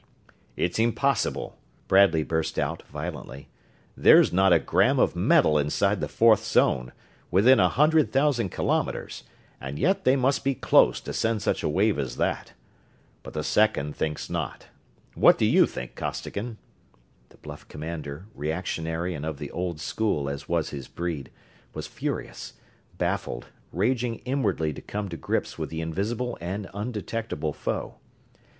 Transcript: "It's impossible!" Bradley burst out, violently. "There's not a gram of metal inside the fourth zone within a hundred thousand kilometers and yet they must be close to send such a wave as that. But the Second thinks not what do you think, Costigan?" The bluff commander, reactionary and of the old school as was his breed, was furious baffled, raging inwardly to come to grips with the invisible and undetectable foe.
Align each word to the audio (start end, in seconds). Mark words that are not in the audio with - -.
"It's 0.57 0.79
impossible!" 0.79 1.59
Bradley 1.87 2.23
burst 2.23 2.57
out, 2.57 2.81
violently. 2.87 3.49
"There's 3.95 4.33
not 4.33 4.51
a 4.51 4.57
gram 4.57 4.97
of 4.97 5.15
metal 5.15 5.59
inside 5.59 6.01
the 6.01 6.07
fourth 6.07 6.43
zone 6.43 6.91
within 7.29 7.59
a 7.59 7.69
hundred 7.69 8.11
thousand 8.11 8.49
kilometers 8.49 9.21
and 9.61 9.77
yet 9.77 10.03
they 10.03 10.15
must 10.15 10.43
be 10.43 10.55
close 10.55 11.01
to 11.01 11.13
send 11.13 11.43
such 11.43 11.61
a 11.61 11.69
wave 11.69 11.99
as 11.99 12.15
that. 12.17 12.53
But 13.21 13.35
the 13.35 13.43
Second 13.43 13.95
thinks 13.95 14.27
not 14.27 14.69
what 15.13 15.37
do 15.37 15.45
you 15.45 15.67
think, 15.67 15.93
Costigan?" 15.95 16.57
The 17.29 17.37
bluff 17.37 17.67
commander, 17.67 18.25
reactionary 18.33 19.13
and 19.13 19.23
of 19.23 19.37
the 19.37 19.51
old 19.51 19.79
school 19.79 20.27
as 20.27 20.49
was 20.49 20.71
his 20.71 20.87
breed, 20.87 21.29
was 21.75 21.85
furious 21.85 22.53
baffled, 22.97 23.49
raging 23.71 24.15
inwardly 24.25 24.73
to 24.73 24.81
come 24.81 25.09
to 25.09 25.15
grips 25.17 25.59
with 25.59 25.69
the 25.69 25.79
invisible 25.79 26.39
and 26.41 26.71
undetectable 26.73 27.53
foe. 27.53 27.97